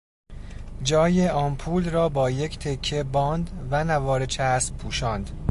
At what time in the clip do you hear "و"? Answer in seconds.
3.71-3.83